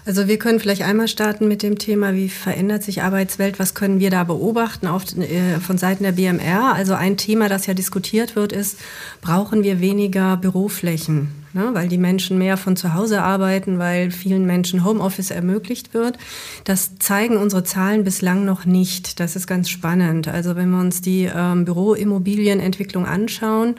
[0.04, 4.00] also wir können vielleicht einmal starten mit dem Thema, wie verändert sich Arbeitswelt, was können
[4.00, 6.74] wir da beobachten auf, äh, von Seiten der BMR.
[6.74, 8.78] Also ein Thema, das ja diskutiert wird, ist,
[9.20, 11.39] brauchen wir weniger Büroflächen?
[11.52, 11.70] Ne?
[11.72, 16.18] weil die Menschen mehr von zu Hause arbeiten, weil vielen Menschen Homeoffice ermöglicht wird.
[16.64, 19.20] Das zeigen unsere Zahlen bislang noch nicht.
[19.20, 20.28] Das ist ganz spannend.
[20.28, 23.76] Also wenn wir uns die ähm, Büroimmobilienentwicklung anschauen,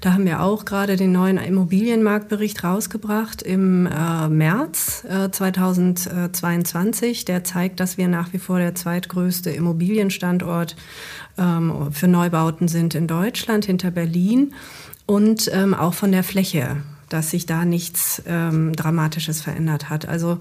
[0.00, 7.24] da haben wir auch gerade den neuen Immobilienmarktbericht rausgebracht im äh, März äh, 2022.
[7.24, 10.76] Der zeigt, dass wir nach wie vor der zweitgrößte Immobilienstandort
[11.38, 14.54] ähm, für Neubauten sind in Deutschland hinter Berlin
[15.06, 16.76] und ähm, auch von der Fläche
[17.14, 20.06] dass sich da nichts ähm, Dramatisches verändert hat.
[20.06, 20.40] Also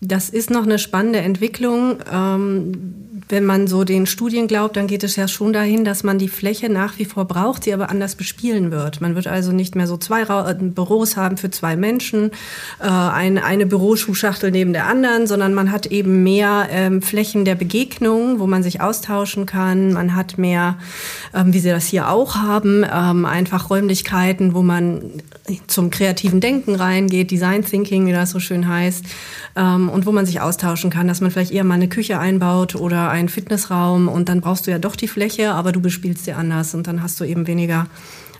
[0.00, 1.98] das ist noch eine spannende Entwicklung.
[2.12, 2.94] Ähm,
[3.28, 6.28] wenn man so den Studien glaubt, dann geht es ja schon dahin, dass man die
[6.28, 9.00] Fläche nach wie vor braucht, sie aber anders bespielen wird.
[9.00, 12.30] Man wird also nicht mehr so zwei äh, Büros haben für zwei Menschen,
[12.80, 18.38] äh, eine, Büroschuhschachtel neben der anderen, sondern man hat eben mehr ähm, Flächen der Begegnung,
[18.38, 19.92] wo man sich austauschen kann.
[19.92, 20.78] Man hat mehr,
[21.34, 25.02] ähm, wie Sie das hier auch haben, einfach Räumlichkeiten, wo man
[25.66, 29.04] zum kreativen Denken reingeht, Design Thinking, wie das so schön heißt,
[29.88, 33.10] und wo man sich austauschen kann, dass man vielleicht eher mal eine Küche einbaut oder
[33.10, 36.74] einen Fitnessraum und dann brauchst du ja doch die Fläche, aber du bespielst sie anders
[36.74, 37.86] und dann hast du eben weniger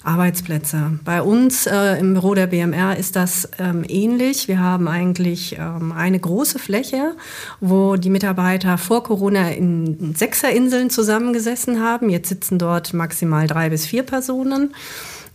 [0.05, 0.99] Arbeitsplätze.
[1.05, 4.49] Bei uns äh, im Büro der BMR ist das ähm, ähnlich.
[4.49, 7.15] Wir haben eigentlich ähm, eine große Fläche,
[7.61, 12.11] wo die Mitarbeiter vor Corona in Sechserinseln zusammengesessen haben.
[12.11, 14.75] Jetzt sitzen dort maximal drei bis vier Personen.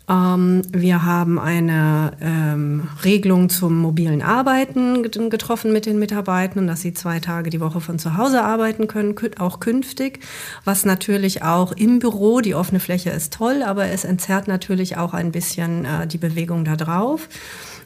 [0.10, 6.94] Ähm, wir haben eine ähm, Regelung zum mobilen Arbeiten getroffen mit den Mitarbeitern, dass sie
[6.94, 10.20] zwei Tage die Woche von zu Hause arbeiten können, auch künftig.
[10.66, 15.14] Was natürlich auch im Büro, die offene Fläche ist toll, aber es entzerrt natürlich auch
[15.14, 17.30] ein bisschen äh, die Bewegung da drauf.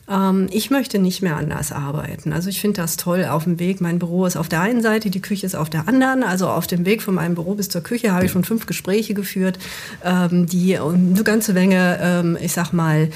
[0.09, 2.33] Ähm, ich möchte nicht mehr anders arbeiten.
[2.33, 3.81] Also ich finde das toll auf dem Weg.
[3.81, 6.23] Mein Büro ist auf der einen Seite, die Küche ist auf der anderen.
[6.23, 9.13] Also auf dem Weg von meinem Büro bis zur Küche habe ich schon fünf Gespräche
[9.13, 9.59] geführt,
[10.03, 13.09] ähm, die eine ganze Menge, ähm, ich sag mal,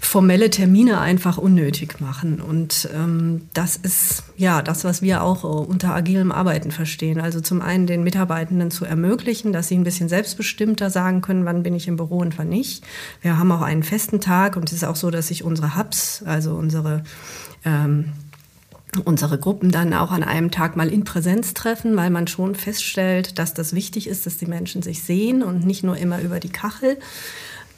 [0.00, 2.40] formelle Termine einfach unnötig machen.
[2.40, 7.20] Und ähm, das ist ja das, was wir auch äh, unter agilem Arbeiten verstehen.
[7.20, 11.62] Also zum einen den Mitarbeitenden zu ermöglichen, dass sie ein bisschen selbstbestimmter sagen können, wann
[11.62, 12.82] bin ich im Büro und wann nicht.
[13.20, 16.22] Wir haben auch einen festen Tag und es ist auch so, dass sich unsere Hubs,
[16.24, 17.04] also unsere
[17.64, 18.06] ähm,
[19.04, 23.38] unsere Gruppen dann auch an einem Tag mal in Präsenz treffen, weil man schon feststellt,
[23.38, 26.48] dass das wichtig ist, dass die Menschen sich sehen und nicht nur immer über die
[26.48, 26.98] Kachel.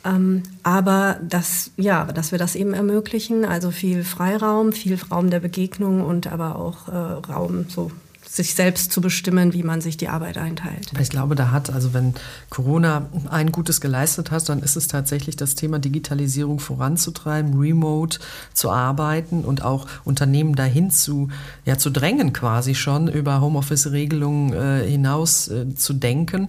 [0.04, 5.40] Ähm, aber dass, ja, dass wir das eben ermöglichen, also viel Freiraum, viel Raum der
[5.40, 7.90] Begegnung und aber auch äh, Raum so
[8.32, 10.90] sich selbst zu bestimmen, wie man sich die Arbeit einteilt.
[10.98, 12.14] Ich glaube, da hat, also wenn
[12.48, 18.20] Corona ein Gutes geleistet hat, dann ist es tatsächlich das Thema Digitalisierung voranzutreiben, remote
[18.54, 21.28] zu arbeiten und auch Unternehmen dahin zu,
[21.66, 26.48] ja, zu drängen quasi schon über Homeoffice-Regelungen äh, hinaus äh, zu denken.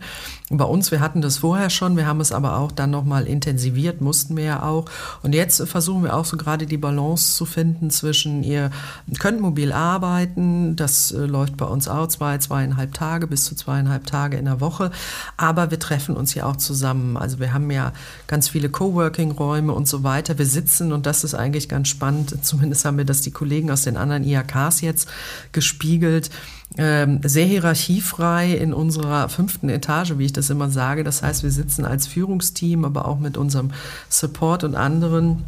[0.50, 4.00] Bei uns, wir hatten das vorher schon, wir haben es aber auch dann nochmal intensiviert,
[4.00, 4.86] mussten wir ja auch.
[5.22, 8.72] Und jetzt versuchen wir auch so gerade die Balance zu finden zwischen, ihr
[9.20, 14.06] könnt mobil arbeiten, das äh, läuft bei uns auch zwei, zweieinhalb Tage bis zu zweieinhalb
[14.06, 14.92] Tage in der Woche,
[15.36, 17.18] aber wir treffen uns ja auch zusammen.
[17.18, 17.92] Also wir haben ja
[18.28, 20.38] ganz viele Coworking-Räume und so weiter.
[20.38, 23.82] Wir sitzen und das ist eigentlich ganz spannend, zumindest haben wir das die Kollegen aus
[23.82, 25.10] den anderen IHKs jetzt
[25.52, 26.30] gespiegelt
[26.78, 31.04] ähm, sehr hierarchiefrei in unserer fünften Etage, wie ich das immer sage.
[31.04, 33.72] Das heißt, wir sitzen als Führungsteam, aber auch mit unserem
[34.10, 35.44] Support und anderen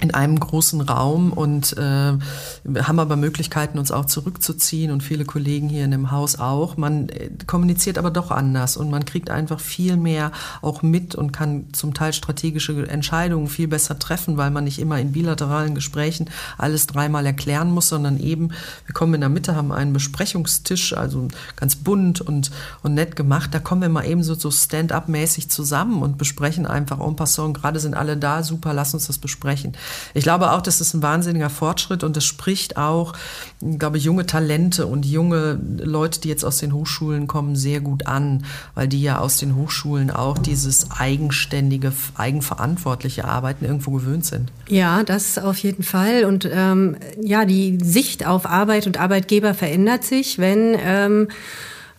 [0.00, 5.68] in einem großen Raum und äh, haben aber Möglichkeiten, uns auch zurückzuziehen und viele Kollegen
[5.68, 6.76] hier in dem Haus auch.
[6.76, 10.32] Man äh, kommuniziert aber doch anders und man kriegt einfach viel mehr
[10.62, 14.98] auch mit und kann zum Teil strategische Entscheidungen viel besser treffen, weil man nicht immer
[14.98, 18.52] in bilateralen Gesprächen alles dreimal erklären muss, sondern eben,
[18.86, 22.50] wir kommen in der Mitte, haben einen Besprechungstisch, also ganz bunt und,
[22.82, 23.50] und nett gemacht.
[23.52, 27.54] Da kommen wir mal eben so, so stand-up-mäßig zusammen und besprechen einfach en passant.
[27.58, 29.74] Gerade sind alle da, super, lass uns das besprechen.
[30.14, 33.14] Ich glaube auch, das ist ein wahnsinniger Fortschritt und das spricht auch,
[33.60, 38.06] ich glaube, junge Talente und junge Leute, die jetzt aus den Hochschulen kommen, sehr gut
[38.06, 44.50] an, weil die ja aus den Hochschulen auch dieses eigenständige, eigenverantwortliche Arbeiten irgendwo gewöhnt sind.
[44.68, 46.24] Ja, das auf jeden Fall.
[46.24, 51.28] Und ähm, ja, die Sicht auf Arbeit und Arbeitgeber verändert sich, wenn ähm,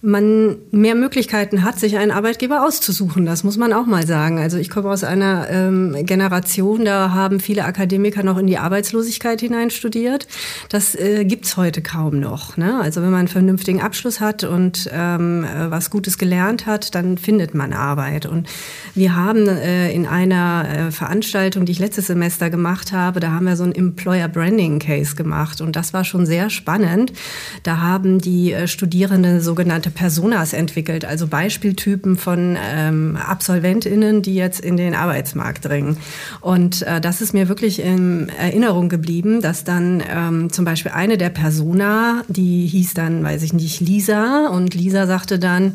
[0.01, 3.25] man mehr Möglichkeiten hat, sich einen Arbeitgeber auszusuchen.
[3.25, 4.39] Das muss man auch mal sagen.
[4.39, 9.39] Also ich komme aus einer ähm, Generation, da haben viele Akademiker noch in die Arbeitslosigkeit
[9.41, 10.27] hinein studiert.
[10.69, 12.57] Das äh, gibt's heute kaum noch.
[12.57, 12.79] Ne?
[12.81, 17.19] Also wenn man einen vernünftigen Abschluss hat und ähm, äh, was Gutes gelernt hat, dann
[17.19, 18.25] findet man Arbeit.
[18.25, 18.47] Und
[18.95, 23.45] wir haben äh, in einer äh, Veranstaltung, die ich letztes Semester gemacht habe, da haben
[23.45, 25.61] wir so einen Employer Branding Case gemacht.
[25.61, 27.13] Und das war schon sehr spannend.
[27.61, 34.59] Da haben die äh, Studierenden sogenannte Personas entwickelt, also Beispieltypen von ähm, AbsolventInnen, die jetzt
[34.59, 35.97] in den Arbeitsmarkt dringen.
[36.41, 41.17] Und äh, das ist mir wirklich in Erinnerung geblieben, dass dann ähm, zum Beispiel eine
[41.17, 45.73] der Persona, die hieß dann, weiß ich nicht, Lisa, und Lisa sagte dann,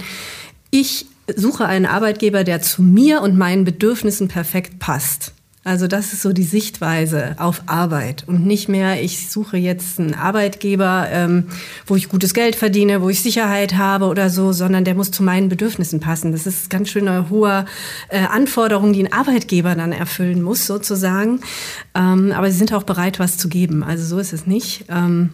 [0.71, 5.33] ich suche einen Arbeitgeber, der zu mir und meinen Bedürfnissen perfekt passt.
[5.67, 10.15] Also das ist so die Sichtweise auf Arbeit und nicht mehr, ich suche jetzt einen
[10.15, 11.49] Arbeitgeber, ähm,
[11.87, 15.25] wo ich gutes Geld verdiene, wo ich Sicherheit habe oder so, sondern der muss zu
[15.25, 16.31] meinen Bedürfnissen passen.
[16.31, 17.65] Das ist ganz schön eine hohe
[18.11, 21.41] äh, Anforderung, die ein Arbeitgeber dann erfüllen muss sozusagen.
[21.97, 23.83] Ähm, aber sie sind auch bereit, was zu geben.
[23.83, 24.85] Also so ist es nicht.
[24.89, 25.31] Ähm,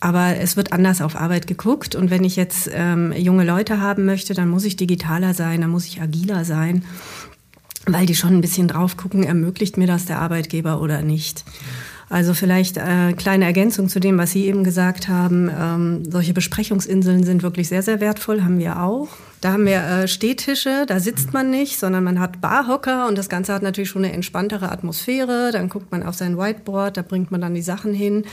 [0.00, 1.94] aber es wird anders auf Arbeit geguckt.
[1.94, 5.70] Und wenn ich jetzt ähm, junge Leute haben möchte, dann muss ich digitaler sein, dann
[5.70, 6.84] muss ich agiler sein
[7.86, 11.44] weil die schon ein bisschen drauf gucken, ermöglicht mir das der Arbeitgeber oder nicht.
[12.08, 15.50] Also vielleicht äh, kleine Ergänzung zu dem, was Sie eben gesagt haben.
[15.50, 19.08] Ähm, solche Besprechungsinseln sind wirklich sehr, sehr wertvoll, haben wir auch.
[19.44, 23.28] Da haben wir äh, Stehtische, da sitzt man nicht, sondern man hat Barhocker und das
[23.28, 25.50] Ganze hat natürlich schon eine entspanntere Atmosphäre.
[25.52, 28.24] Dann guckt man auf sein Whiteboard, da bringt man dann die Sachen hin.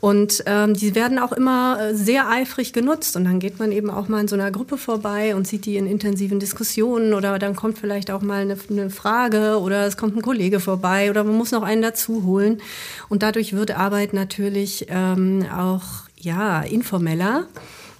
[0.00, 3.14] Und ähm, die werden auch immer äh, sehr eifrig genutzt.
[3.14, 5.76] Und dann geht man eben auch mal in so einer Gruppe vorbei und sieht die
[5.76, 10.16] in intensiven Diskussionen oder dann kommt vielleicht auch mal eine, eine Frage oder es kommt
[10.16, 12.62] ein Kollege vorbei oder man muss noch einen dazu holen.
[13.10, 15.82] Und dadurch wird Arbeit natürlich ähm, auch
[16.16, 17.48] ja, informeller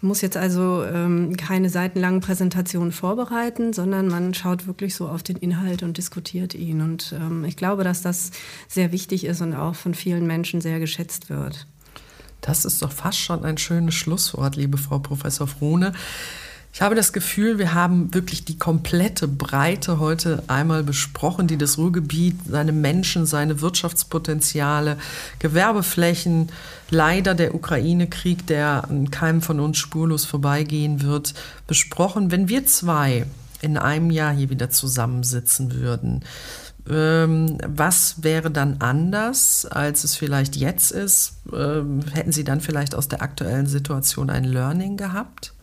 [0.04, 5.36] muss jetzt also ähm, keine seitenlangen Präsentationen vorbereiten, sondern man schaut wirklich so auf den
[5.36, 6.80] Inhalt und diskutiert ihn.
[6.80, 8.30] Und ähm, ich glaube, dass das
[8.68, 11.66] sehr wichtig ist und auch von vielen Menschen sehr geschätzt wird.
[12.40, 15.92] Das ist doch fast schon ein schönes Schlusswort, liebe Frau Professor Frohne.
[16.74, 21.78] Ich habe das Gefühl, wir haben wirklich die komplette Breite heute einmal besprochen, die das
[21.78, 24.98] Ruhrgebiet, seine Menschen, seine Wirtschaftspotenziale,
[25.38, 26.50] Gewerbeflächen,
[26.90, 31.34] leider der Ukraine-Krieg, der an keinem von uns spurlos vorbeigehen wird,
[31.68, 32.32] besprochen.
[32.32, 33.24] Wenn wir zwei
[33.60, 36.24] in einem Jahr hier wieder zusammensitzen würden,
[36.90, 41.34] ähm, was wäre dann anders, als es vielleicht jetzt ist?
[41.52, 45.53] Ähm, hätten Sie dann vielleicht aus der aktuellen Situation ein Learning gehabt?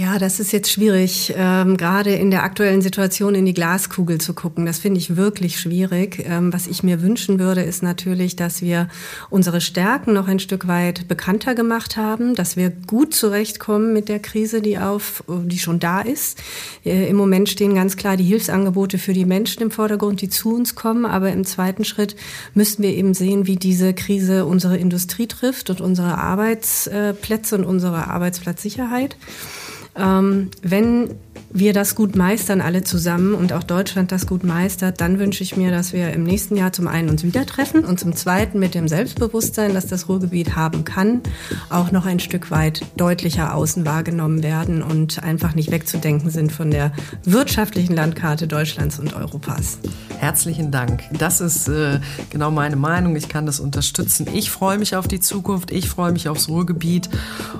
[0.00, 4.32] Ja, das ist jetzt schwierig, ähm, gerade in der aktuellen Situation in die Glaskugel zu
[4.32, 4.64] gucken.
[4.64, 6.24] Das finde ich wirklich schwierig.
[6.24, 8.86] Ähm, was ich mir wünschen würde, ist natürlich, dass wir
[9.28, 14.20] unsere Stärken noch ein Stück weit bekannter gemacht haben, dass wir gut zurechtkommen mit der
[14.20, 16.38] Krise, die auf, die schon da ist.
[16.84, 20.54] Äh, Im Moment stehen ganz klar die Hilfsangebote für die Menschen im Vordergrund, die zu
[20.54, 21.06] uns kommen.
[21.06, 22.14] Aber im zweiten Schritt
[22.54, 28.06] müssen wir eben sehen, wie diese Krise unsere Industrie trifft und unsere Arbeitsplätze und unsere
[28.06, 29.16] Arbeitsplatzsicherheit.
[29.98, 31.10] Ähm, wenn
[31.50, 35.56] wir das gut meistern, alle zusammen und auch Deutschland das gut meistert, dann wünsche ich
[35.56, 38.74] mir, dass wir im nächsten Jahr zum einen uns wieder treffen und zum zweiten mit
[38.74, 41.22] dem Selbstbewusstsein, dass das Ruhrgebiet haben kann,
[41.70, 46.70] auch noch ein Stück weit deutlicher außen wahrgenommen werden und einfach nicht wegzudenken sind von
[46.70, 46.92] der
[47.24, 49.78] wirtschaftlichen Landkarte Deutschlands und Europas.
[50.18, 51.02] Herzlichen Dank.
[51.18, 53.16] Das ist äh, genau meine Meinung.
[53.16, 54.26] Ich kann das unterstützen.
[54.34, 55.70] Ich freue mich auf die Zukunft.
[55.70, 57.08] Ich freue mich aufs Ruhrgebiet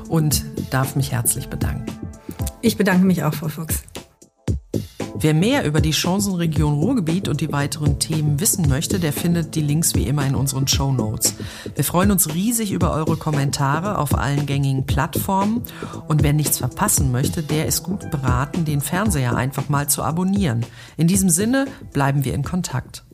[0.09, 2.08] und darf mich herzlich bedanken.
[2.61, 3.85] Ich bedanke mich auch, Frau Fuchs.
[5.21, 9.63] Wer mehr über die Chancenregion Ruhrgebiet und die weiteren Themen wissen möchte, der findet die
[9.63, 11.35] Links wie immer in unseren Show Notes.
[11.75, 15.63] Wir freuen uns riesig über eure Kommentare auf allen gängigen Plattformen.
[16.07, 20.65] Und wer nichts verpassen möchte, der ist gut beraten, den Fernseher einfach mal zu abonnieren.
[20.97, 23.05] In diesem Sinne bleiben wir in Kontakt.